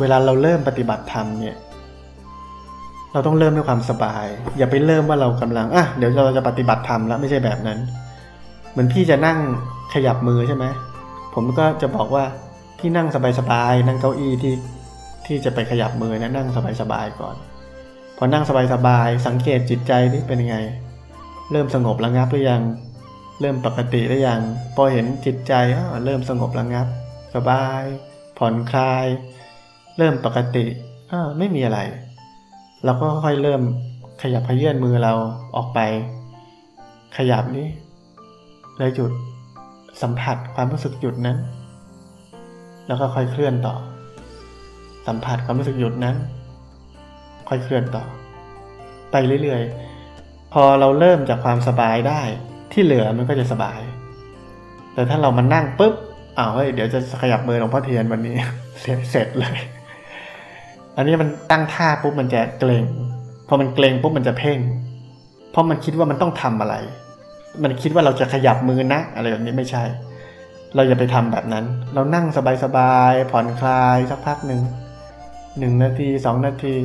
[0.00, 1.56] เวลาเราเริ่มปฏิบัติธรรมเนี่ย
[3.12, 4.26] เราต้องเริ่มด้วยความสบาย
[4.58, 7.78] อย่าไปเริ่มว่าเรากำลังอะเดี๋ยวเราจะปฏิบัติธรรมแล้วไม่ใช่แบบนั้น
[8.70, 9.38] เหมือนพี่จะนั่ง
[9.94, 10.64] ขยับมือใช่ไหม
[11.34, 12.24] ผมก็จะบอกว่า
[12.78, 14.54] พี่นั่งสบายๆนั่งเก้าอี้ที่
[15.26, 16.48] ที่จะไปขยับมือนะนั่ง
[16.80, 17.36] สบายๆก่อน
[18.16, 20.56] พอนั่งสบายๆสังเกตจิตใจนี่เป็นยังไง
[21.50, 22.62] เริ่มสงบระงับหรือยัง
[23.40, 24.40] เริ่มปกติหรือยัง
[24.74, 25.52] พอเห็นจิตใจ
[26.04, 26.86] เริ่มสงบระงับ
[27.34, 27.82] สบาย
[28.38, 29.06] ผ่อนคลาย
[29.98, 30.64] เริ่มปกติ
[31.38, 31.78] ไม่มีอะไร
[32.84, 33.62] เราก็ค่อยเริ่ม
[34.22, 35.12] ขยับพยื่นมือเรา
[35.56, 35.80] ออกไป
[37.16, 37.66] ขยับนี้
[38.78, 39.12] แล้วหยุด
[40.02, 41.38] สัมผัสความรู้สึกหยุดนั้น
[42.86, 43.74] แล้วก็ค่อยเคลื่อนต่อ
[45.06, 46.16] สัมผัสความรู้สึกหยุดนั้น
[47.48, 48.04] ค่อยเคลื่อนต่อ
[49.10, 52.20] ไปเรื่อยๆ พอเราเริ่มจากความสบายได้
[52.72, 53.80] ที่เหลือมันก็จะสบาย
[54.94, 55.94] แต่ถ้าเรามานั่งปุ๊บ
[56.38, 58.36] อ้าวเฮ้ยเดี๋ยวจะขยับมือหลวงพ่อเทียนวันนี้
[59.10, 59.58] เสร็จเลย
[60.96, 62.84] อันนี้มันตั้งท่าปุ๊บมันจะเกรง
[63.48, 64.58] พอมันเกรงปุ๊บมันจะเพ่ง
[65.50, 66.74] เพราะมันคิดว่ามันต้องทำอะไร
[67.62, 69.84] มันคิดว่าเราจะขยับมือนะ อะไรแบบนี้ไม่ใช่
[70.74, 72.26] เราอย่าไปทำแบบนั้น เรานั่ง
[72.64, 74.60] สบายๆผ่อนคลายสักพักหนึ่ง
[75.58, 76.76] หนึ่งนาทีสองนาที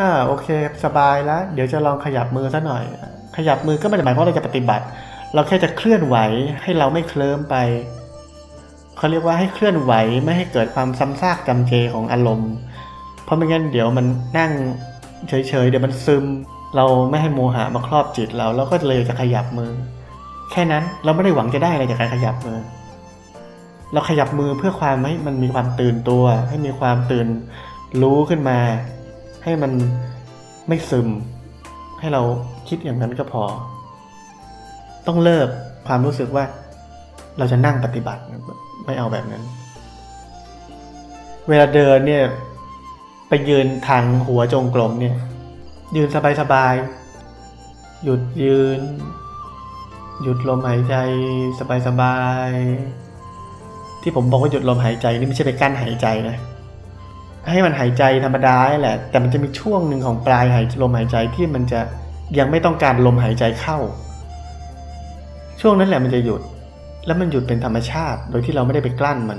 [0.00, 0.48] อ่าโอเค
[0.84, 2.84] สบายแล้ว เดี๋ยวจะลองขยับมือซะหน่อย
[3.36, 4.84] ขยับมือก็ไม่ได้หมายความว่าเราจะปฏิบัติ
[5.34, 6.16] เราแค่จะเคลื่อนไหว
[6.62, 7.56] ให้เราไม่เคลิ้มไป
[8.96, 9.92] เขาเรียกว่าให้เคลื่อนไหว
[10.24, 12.52] ไม่ให้เกิดความซ้ำซากจำเจของอารมณ์
[13.30, 14.06] ราะไม่งั้นเดี๋ยวมัน
[14.38, 14.52] นั่ง
[15.28, 15.32] เฉ
[15.64, 16.24] ยๆ เดี๋ยวมันซึม
[16.76, 19.72] เราไม่ให้โมหะมาครอบจิตเราเราก็เลยจะขยับมือ
[20.50, 22.58] แค่นั้นเราไม่ได้หวังจะได้อะไรจากการขยับมือ
[23.92, 27.26] เราขยับมือเพื่อความให้มันมีความตื่นตัว ให้มีความตื่น
[28.02, 28.58] รู้ขึ้นมา
[29.44, 29.72] ให้มัน
[30.68, 31.08] ไม่ซึม
[32.00, 32.22] ให้เรา
[32.68, 33.42] คิดอย่างนั้นก็พอ
[35.06, 35.48] ต้องเลิก
[35.86, 36.44] ความรู้สึกว่า
[37.38, 38.22] เราจะนั่งปฏิบัติ
[38.86, 39.42] ไม่เอาแบบนั้น
[41.48, 42.24] เวลาเดินเนี่ย
[43.32, 45.14] ไปยืนทางหัวจงกรมเนี่ย
[45.96, 46.08] ยืน
[46.40, 48.80] สบายๆ หยุดยืน
[50.22, 50.94] หยุดลมหายใจ
[51.86, 52.16] สบา
[52.48, 56.36] ยๆ ที่ผมบอกว่าหยุดลมหายใจนี่ไม่ใช่ไปกั้นหายใจนะ
[57.52, 61.80] ให้มันหายใจธรรมดาแหละ แต่มันจะมีช่วงหนึ่งของปลายหายลมหายใจที่มันจะ
[62.38, 63.78] ยังไม่ต้องการลมหายใจเข้า
[65.60, 66.40] ช่วงนั้นแหละมันจะหยุด
[67.06, 69.38] แล้วมันหยุดเป็นธรรมชาติ โดยที่เราไม่ได้ไปกลั้นมัน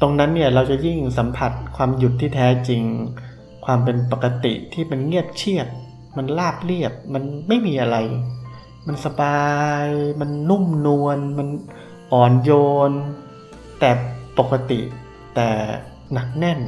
[0.00, 2.82] ตรงนั้นเนี่ยเราจะยิ่งสัมผัสความหยุดที่แท้จริง
[3.64, 5.66] ความเป็นปกติที่มันเงียบเชียบ
[6.16, 7.96] มันราบเรียบ มันไม่มีอะไร
[8.86, 9.46] มันสบา
[9.84, 9.86] ย
[10.20, 11.48] มันนุ่มนวล มัน
[12.12, 12.50] อ่อนโย
[12.90, 12.92] น
[13.80, 13.90] แต่
[14.38, 14.80] ปกติ
[15.34, 15.48] แต่
[16.12, 16.58] หนักแน่น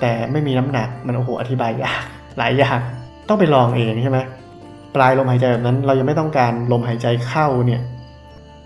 [0.00, 2.04] แต่ไม่มีน้ำหนัก มันโอ้โหอธิบายยาก
[2.38, 2.78] หลายอย่าง
[3.28, 4.18] ต้องไปลองเองใช่ไหม
[4.94, 7.82] ปลายลมหายใจแบบนั้น เรายังไม่ต้องการลมหายใจเข้าเนี่ย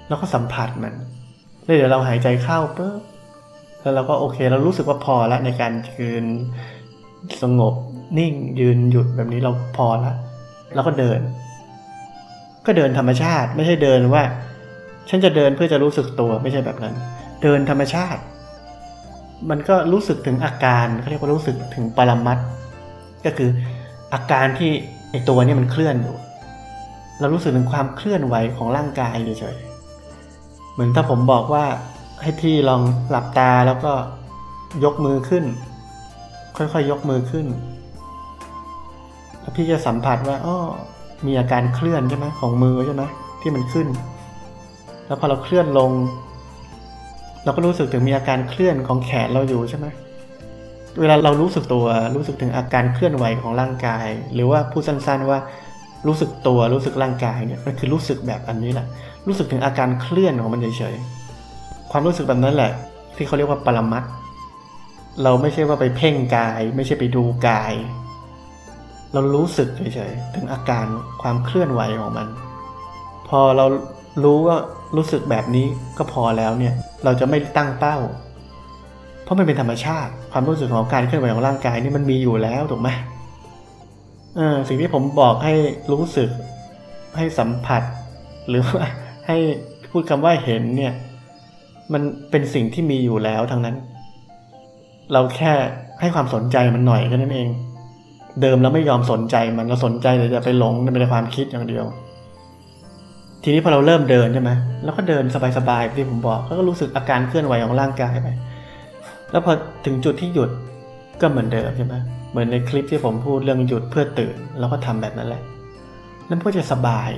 [0.08, 0.94] แล้วก็สัมผัสมัน
[1.64, 3.00] แล้วเดี๋ยวเราหายใจเข้าปุ๊บ
[3.80, 6.24] แล้วเราก็โอเคเรารู้สึกว่าพอแล้วในการยืน
[7.42, 7.74] สงบ
[8.18, 10.16] นิ่งยืนหยุดแบบนี้เราพอแล้ว
[10.74, 11.20] แล้วก็เดิน
[12.66, 14.22] ก็เดินธรรมชาติ ไม่ใช่เดินว่า
[15.08, 16.94] ฉันจะเดินเพื่อจะรู้สึกตัวไม่ใช่แบบนั้น
[17.42, 18.22] เดินธรรมชาติ
[19.50, 22.38] มันก็รู้สึกถึงอาการเขาเรียกว่ารู้สึกถึงปรมัต
[23.24, 23.50] ก็คือ
[24.14, 24.70] อาการที่
[25.10, 26.16] ไอตัวนี้มันเคลื่อนอยู่
[27.20, 31.64] เรารู้สึกถึงความเคลื่อนไหวของร่างกายเฉยๆเหมือนถ้าผมบอกว่า
[32.22, 33.92] ให้พี่ลองหลับตาแล้วก็
[34.84, 35.44] ยกมือขึ้น
[36.56, 37.46] ค่อยๆยยกมือขึ้น
[39.40, 40.56] แล้วพี่จะสัมผัสว่าอ๋อ
[41.26, 43.02] มีอาการเคลื่อนใช่ไหมของมือใช่ไหม
[43.40, 43.88] ที่มันขึ้น
[45.06, 45.90] แล้วพอเราเคลื่อนลง
[47.44, 49.86] เราก็รู้สึกถึงมีอาการเคลื่อนของแขนเราอยู่ใช่ไหม
[51.00, 55.38] เวลาเรารู้สึกตัวรู้สึกถึงอาการเคลื่อนไหวของร่างกาย หรือว่าพูดสั้นๆว่า
[56.06, 58.86] รู้สึกตัวรู้สึกร่างกายเนี่ยมันคือรู้สึกแบบอันนี้แหละ
[59.26, 61.17] รู้สึกถึงอาการเคลื่อนของมันเฉยๆ
[61.90, 62.72] ความรู้สึกแบบนั้นแหละ
[63.16, 64.04] ที่เขาเรียกว่าปรมัต
[65.22, 67.74] เราไม่ใช่ว่าไปเพ่งกาย ไม่ใช่ไปดูกาย
[69.12, 70.86] เรารู้สึกเฉยๆถึงอาการ
[71.22, 72.28] ความเคลื่อนไหวของมัน
[73.28, 73.66] พอเรา
[74.24, 74.56] รู้ว่า
[74.96, 75.66] รู้สึกแบบนี้
[75.98, 76.74] ก็พอแล้วเนี่ย
[77.04, 77.96] เราจะไม่ตั้งเป้า
[79.22, 82.88] เพราะมันเป็นธรรมชาติ ความรู้สึกของการเคลื่อนไหวของร่างกายนี่มันมีอยู่แล้วถูกไหม
[84.36, 85.54] เออสิ่งที่ผมบอกให้
[85.92, 86.30] รู้สึก
[87.16, 87.82] ให้สัมผัส
[88.48, 88.82] หรือว่า
[89.26, 89.36] ให้
[89.90, 90.92] พูดคำว่าเห็นเนี่ย
[91.92, 93.76] มันเป็นสิ่งที่มีอยู่แล้วทั้งนั้น
[95.12, 95.52] เราแค่
[96.00, 97.48] ให้ความสนใจมันหน่อยแค่นั้นเอง
[98.42, 101.84] เดิมเราไม่ยอมสนใจมันเราสนใจแต่จะไปหลงในความคิดอย่างเดียว
[103.42, 104.50] ทีนี้พอเราเริ่มเดินใช่ไหม
[104.84, 105.24] แล้วก็เดิน
[105.56, 108.28] สบายๆที่ผมบอกแล้วก็รู้สึกอาการเคลื่อนไหวของร่างกายไป
[109.30, 109.52] แล้วพอ
[109.84, 110.50] ถึงจุดที่หยุด
[111.20, 111.94] ก็เหมือนเดิมใช่ไหม
[112.30, 115.42] เหมือนในคลิปที่ผมพูดเรื่องหยุดเพื่อตื่น แล้วก็ทำแบบนั้นแหละ
[116.30, 117.10] นั่นก็จะสบาย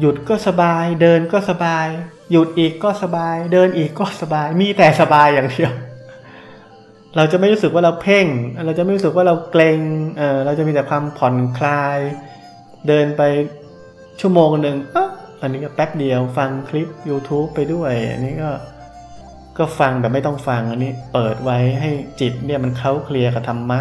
[0.00, 1.86] หยุดก็สบาย เดินก็สบาย
[2.32, 5.72] หยุดอีกก็สบาย เดินอีกก็สบาย มีแต่สบายอย่างเดียว
[7.16, 8.26] เราจะไม่รู้สึกว่าเราเพ่ง
[8.66, 9.78] เราจะไม่รู้สึกว่าเราเกรง
[10.18, 11.98] เออเราจะมีแต่ความผ่อนคลาย
[12.88, 13.22] เดินไป
[14.20, 15.08] ชั่วโมงหนึ่งอ๊ะ
[15.42, 18.50] อันนี้ก็แป๊บเดียวฟังคลิป YouTube ไปด้วย อันนี้ก็
[19.58, 21.90] ก็ฟังแบบไม่ต้องฟังอันนี้เปิดไว้ให้
[22.20, 23.80] จิตเนี่ยมันเข้าเคลียร์กับธรรมะ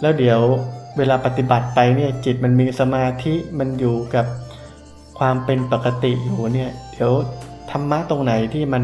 [0.00, 0.40] แล้วเดี๋ยว
[0.98, 4.26] เวลาปฏิบัติไปเนี่ยจิตมันมีสมาธิมันอยู่กับ
[5.18, 7.12] ความเป็นปกติอยู่เนี่ยเดี๋ยว
[7.70, 8.82] ธรรมะตรงไหนที่มัน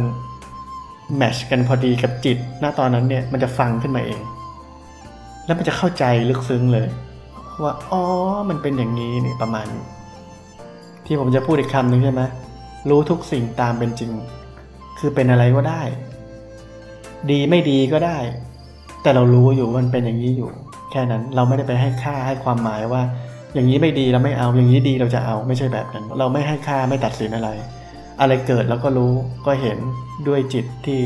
[1.17, 4.21] แมชกันพอดีกับจิตณตอนนั้นเนี่ยมันจะฟังขึ้นมาเอง
[5.45, 6.89] แล้วมันจะเข้าใจลึกซึ้งเลย
[7.63, 8.03] ว่าอ๋อ
[8.49, 9.85] มันเป็นอย่างนี้นี่ประมาณนี้
[11.05, 12.23] ที่ผมจะพูดอีกคำหนึ่งใช่ไหม
[12.91, 14.11] รู้ทุกสิ่งตามเป็นจริง
[14.99, 15.83] คือเป็นอะไรก็ได้
[17.31, 18.19] ดีไม่ดีก็ได้
[19.03, 20.51] แต่เรารู้อยู่มันเป็นอย่างนี้อยู่
[20.95, 23.03] แค่นั้นเราไม่ได้ไปให้ค่าให้ความหมายว่า
[23.55, 27.51] อย่างนี้ไม่ดีเราไม่เอาอย่างนี้ดีเราจะเอาไม่ใช่แบบนั้น เราไม่ให้ค่าไม่ตัดสินอะไร
[28.21, 29.13] อะไรเกิดเราก็รู้
[29.47, 29.79] ก็เห็น
[30.29, 30.99] ด้วยจิตที่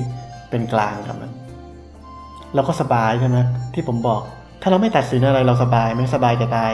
[0.51, 1.31] เป็นกลางกับมัน
[2.55, 3.39] เราก็สบายใช่ไหม
[3.75, 4.21] ที่ผมบอก
[4.63, 6.73] ถ้าเราไม่ตัดสินอะไรเราสบายไหม่สบายจะตาย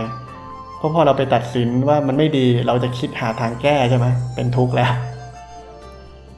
[0.79, 4.93] เพราะพอเราไปตัดสินว่ามันไม่ดีเราจะคิดหาทางแก้ใช่ไหมเป็นทุกข์แล้ว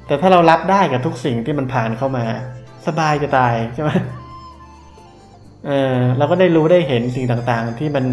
[0.06, 2.24] แต่ถ้าเรารับได้กับทุกสิ่งที่มันผ่านเข้ามา
[2.86, 3.90] สบายจะตายใช่ไหม
[5.66, 8.04] เออเราก็ได้รู้ได้เห็นสิ่งต่างๆ ที่มัน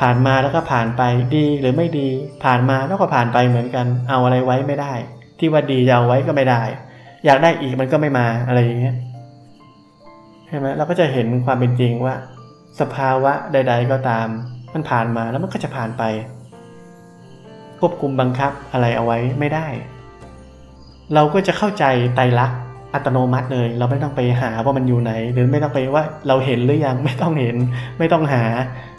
[0.00, 1.02] ผ่านมาแล้วก็ผ่านไป
[1.34, 2.08] ดีหรือไม่ดี
[2.44, 4.92] ผ่านมาแล้วก็ผ่านไปเหมือนกัน เอาอะไรไว้ไม่ได้
[5.38, 6.62] ที่ว่าดีจะเอาไว้ก็ไม่ได้
[7.24, 8.96] อยากได้อีกมันก็ไม่มาอะไรอย่างเงี้ย
[10.46, 12.14] ใช่ไหมเราก็จะเห็นความเป็นจริงว่า
[12.80, 14.28] สภาวะใด ๆ ก็ตาม
[14.74, 16.02] มันผ่านมาแล้วมันก็จะผ่านไป
[17.80, 19.66] ควบคุมบังคับอะไรเอาไว้ไม่ได้
[21.14, 21.84] เราก็จะเข้าใจ
[22.14, 22.58] ไตรลักษณ์
[22.94, 27.56] อัตโนมัติเลย เราไม่ต้องไปหาว่ามันอยู่ไหน หรือไม่ต้องไปว่าเราเห็นหรือยังไม่ต้องเห็น
[27.98, 28.44] ไม่ต้องหา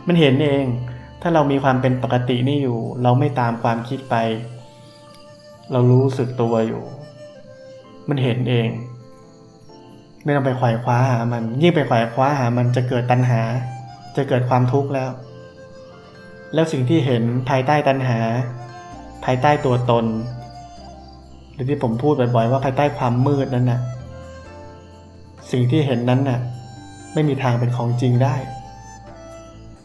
[0.08, 0.66] มันเห็นเอง
[1.22, 4.16] ถ้าเรามีความเป็นปกตินี่อยู่ เราไม่ตามความคิดไป
[5.72, 6.84] เรารู้สึกตัวอยู่
[8.10, 8.70] มันเห็นเอง
[10.24, 13.42] ไม่ต้องไปขวายคว้าหามัน ยิ่งไปขวายคว้าหามันจะเกิดตัณหา
[14.16, 15.10] จะเกิดความทุกข์แล้ว
[16.54, 18.20] แล้วสิ่งที่เห็นภายใต้ตัณหา
[19.26, 20.06] ภายใต้ตัวตน
[21.62, 23.80] รือที่ผมพูดบ่อยๆว่าภายใต้ความมืดนั้นน่ะ
[25.52, 26.40] สิ่งที่เห็นนั้นน่ะ
[27.14, 28.36] ไม่มีทางเป็นของจริงได้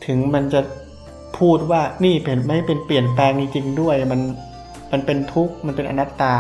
[0.07, 0.61] ถึงมันจะ
[1.39, 4.21] พูดว่านี่เป็นไม่เป็นเปลี่ยนแปลงจริงๆด้วย มัน
[4.93, 6.35] มันเป็นทุกข์มันเป็นอนัตตา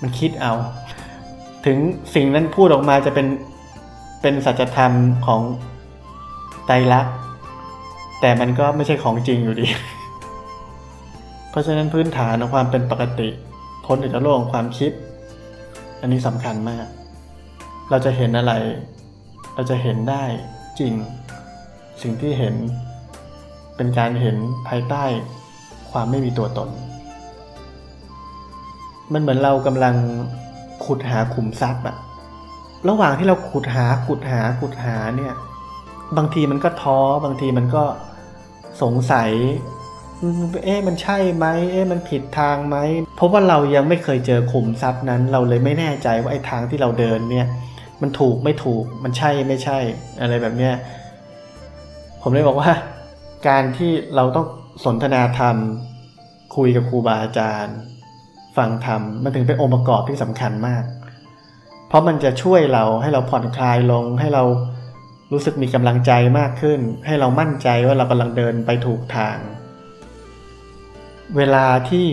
[0.00, 0.52] มันคิดเอา
[1.66, 1.78] ถึง
[2.14, 3.26] สิ่งนั้นพูดออกมาจะเป็น
[4.22, 4.92] เป็นสัจธรรม
[5.26, 5.42] ของ
[6.66, 7.14] ไตรลักษณ์
[8.20, 9.66] แต่มันก็ไม่ใช่ของจริงอยู่ดี
[11.50, 13.30] เพราะฉะนั้นพื้นฐานของความเป็นปกติ
[13.92, 14.92] พ้นจากโลกของความคิด
[16.00, 16.86] อันนี้สำคัญมาก
[17.90, 18.52] เราจะเห็นอะไร
[19.54, 20.24] เราจะเห็นได้
[20.78, 20.92] จริง
[22.02, 22.54] สิ่งที่เห็น
[23.76, 24.36] เป็นการเห็น
[24.68, 25.04] ภายใต้
[25.90, 26.68] ความไม่มีตัวตน
[29.12, 29.94] มันเหมือนเรากำลัง
[30.84, 31.96] ขุดหาขุมทรัพย์อะ
[32.88, 35.34] ระหว่างที่เราขุดหาขุดหาขุดหาเนี่ย
[36.16, 37.84] บางทีมันก็ท้อ บางทีมันก็
[38.82, 39.30] สงสัย
[40.64, 42.76] เอ๊ะมันใช่ไหมเอ๊ะมันผิดทางไหม
[43.16, 47.46] เพราะว่าเรายังไม่เคยเจอขุมทรัพย์นั้น เราเลยไม่แน่ใจว่าไอ้ทางที่เราเดินเนี่ย
[48.02, 49.78] มันถูกไม่ถูกมันใช่ไม่ใช่
[50.20, 50.74] อะไรแบบเนี้ย
[52.22, 52.72] ผมเลยบอกว่า
[53.48, 54.46] การที่เราต้อง
[54.84, 55.56] สนทนาธรรม
[56.56, 57.76] คุยกับครูบาอาจารย์
[58.56, 60.84] ฟังธรรมมันถึงเป็นองค์ประกอบที่สำคัญมาก
[61.88, 64.44] เพราะมันจะช่วยเราให้เราผ่อนคลายลงให้เรา
[65.32, 69.36] รู้สึกมีกำลังใจมากขึ้น ให้เรามั่นใจว่าเรากำลังเดินไปถูกทาง
[71.36, 72.06] เวลาที่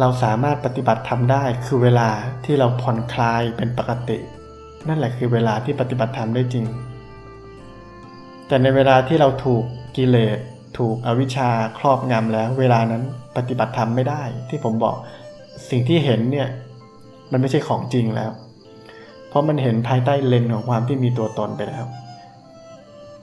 [0.00, 2.08] เราสามารถปฏิบัติทำได้ คือเวลา
[2.44, 4.18] ที่เราผ่อนคลายเป็นปกติ
[4.88, 6.64] นั่นแหละคือเวลาที่ปฏิบัติธรรมได้จริง
[8.46, 9.64] แต่ในเวลาที่เราถูก
[9.96, 10.38] กิเลส
[10.78, 13.02] ถูกอวิชชาครอบงำแล้ว เวลานั้น
[13.36, 14.96] ปฏิบัติธรรมไม่ได้ ที่ผมบอก
[15.70, 16.48] สิ่งที่เห็นเนี่ย
[17.30, 18.30] มันไม่ใช่ของจริงแล้ว
[19.28, 21.84] เพราะมันเห็นภายใต้เลนของความที่มีตัวตนไปแล้ว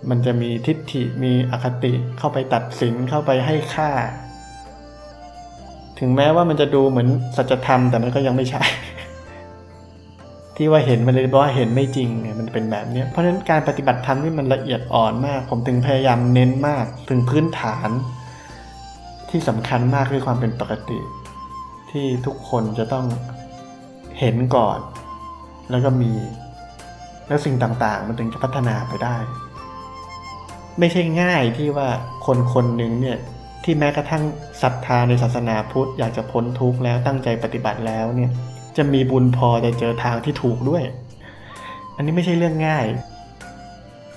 [0.10, 3.90] มันจะมีทิฏฐิมีอคติเข้าไปตัดสินเข้าไปให้ค่า
[6.00, 8.64] ถึงแม้ว่ามันจะดูเหมือนสัจธรรมแต่มันก็ยังไม่ใช่
[10.56, 17.90] ที่ว่าเห็นมันเลยบอกว่าเห็นไม่จริงไงมันเป็นแบบนี้เพราะฉะนั้นการปฏิบัติธรรมที่มันละเอียดอ่อนมาก ผมถึงพยายามเน้นมากถึงพื้นฐาน
[19.30, 21.00] ที่สำคัญมากคือความเป็นปกติ
[21.92, 23.06] ที่ทุกคนจะต้อง
[24.20, 24.80] เห็นก่อน
[25.70, 26.12] แล้วก็มี
[27.28, 29.16] แล้วสิ่งต่างๆ มันถึงจะพัฒนาไปได้
[30.80, 31.88] ไม่ใช่ง่ายที่ว่า
[32.26, 33.18] คนคนหนึ่งเนี่ย
[33.70, 34.24] ที่แม้กระทั่ง
[34.62, 38.32] ศรัทธาในศาสนาพุทธอยากจะพ้นทุกข์แล้วตั้งใจปฏิบัติแล้วเนี่ย
[38.78, 40.84] จะมีบุญพอจะเจอทางที่ถูกด้วย
[41.96, 42.86] อันนี้ไม่ใช่เรื่องง่าย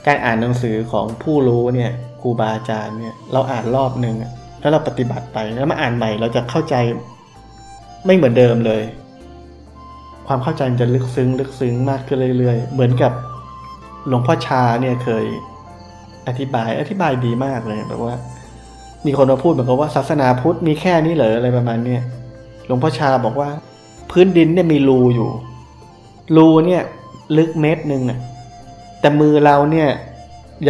[0.06, 1.90] การอ่านหนังสือของผู้รู้เนี่ย
[2.20, 4.16] ครูบาอาจารย์เนี่ยเราอ่านรอบหนึ่ง
[4.60, 6.74] แล้วเราปฏิบัติไปแล้วมาอ่านใหม่เราจะเข้าใจ
[8.06, 8.82] ไม่เหมือนเดิมเลย
[10.26, 13.12] ความเข้าใจมันจะลึกซึ้ง ลึกซึ้งมากขึ้นเรื่อยๆ เหมือนกับ
[14.08, 15.24] หลวงพ่อชาเนี่ยเคย
[16.28, 18.14] อธิบายอธิบายดีมากเลยแบบว่า
[19.06, 22.02] มีคนมาพูดเหมือนกับว่าศาสนาพุทธมีแค่นี้เหรออะไรประมาณเนี้ย
[22.66, 23.48] หลวงพ่อชาบอกว่า
[24.10, 25.28] พื้นดินเนี่ยมีรูอยู่
[26.36, 26.82] รูเนี่ย
[27.36, 28.18] ลึกเมตรหนึ่งอะ
[29.00, 29.88] แต่มือเราเนี่ย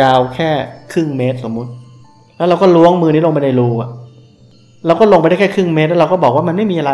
[0.01, 0.51] ยาวแค่
[0.93, 1.71] ครึ่งเมตรสมมุติ
[2.37, 3.91] แล้วเราก็ล้วงมือนี้ลงไปในรูอะ
[4.87, 6.93] เราก็ลงไปได้แค่ครึ่งเมตร แล้วเราก็บอกว่ามันไม่มีอะไร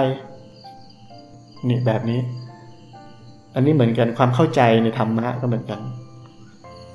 [1.69, 2.21] นี่แบบนี้
[3.55, 5.81] อันนี้เหมือนกันความเข้าใจในธรรมะก็เหมือนกัน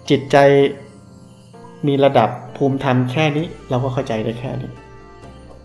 [0.10, 0.38] จิตใจ
[1.88, 2.29] มีระดับ
[2.63, 4.72] ภูมิธรรมแค่นี้เราก็เข้าใจได้แค่นี้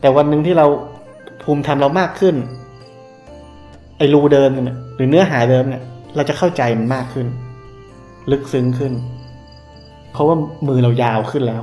[0.01, 0.67] แต่วันหนึ่งที่เรา
[1.43, 2.35] ภูมิธรรมเรามากขึ้น
[3.97, 5.83] ไอ้รูเดิมเนี่ยหรือเนื้อหาเดิมเนี่ย
[6.17, 7.27] เราจะเข้าใจมันมากขึ้น
[8.31, 8.93] ลึกซึ้งขึ้น
[10.13, 10.37] เพราะว่า
[10.69, 11.63] มือเรายาวขึ้นแล้ว